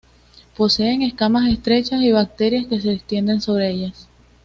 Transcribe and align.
Poseen 0.57 1.03
escamas 1.03 1.47
estrechas 1.53 2.01
y 2.01 2.11
brácteas 2.11 2.65
que 2.65 2.81
se 2.81 2.91
extienden 2.91 3.39
sobre 3.39 3.69
ellas. 3.69 4.07